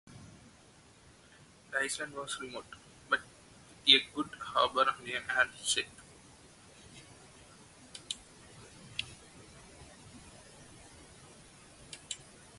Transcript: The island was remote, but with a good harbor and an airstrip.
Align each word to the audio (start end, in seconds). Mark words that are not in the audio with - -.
The 1.69 1.77
island 1.77 2.15
was 2.15 2.39
remote, 2.41 2.65
but 3.07 3.19
with 3.85 3.95
a 4.01 4.13
good 4.15 4.29
harbor 4.39 4.81
and 4.97 5.07
an 5.07 5.21
airstrip. 5.27 5.85